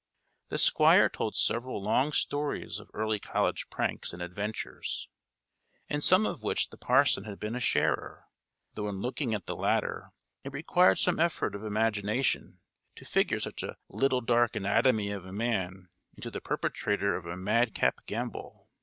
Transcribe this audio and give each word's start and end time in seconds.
The 0.49 0.57
Squire 0.57 1.09
told 1.09 1.35
several 1.35 1.79
long 1.79 2.11
stories 2.11 2.79
of 2.79 2.89
early 2.91 3.19
college 3.19 3.69
pranks 3.69 4.13
and 4.13 4.19
adventures, 4.19 5.07
in 5.89 6.01
some 6.01 6.25
of 6.25 6.41
which 6.41 6.71
the 6.71 6.77
parson 6.79 7.25
had 7.25 7.39
been 7.39 7.55
a 7.55 7.59
sharer; 7.59 8.25
though 8.73 8.89
in 8.89 8.95
looking 8.99 9.35
at 9.35 9.45
the 9.45 9.55
latter, 9.55 10.09
it 10.43 10.53
required 10.53 10.97
some 10.97 11.19
effort 11.19 11.53
of 11.53 11.63
imagination 11.63 12.61
to 12.95 13.05
figure 13.05 13.39
such 13.39 13.61
a 13.61 13.77
little 13.89 14.21
dark 14.21 14.55
anatomy 14.55 15.11
of 15.11 15.23
a 15.23 15.31
man 15.31 15.89
into 16.15 16.31
the 16.31 16.41
perpetrator 16.41 17.15
of 17.15 17.27
a 17.27 17.37
madcap 17.37 18.03
gambol. 18.07 18.71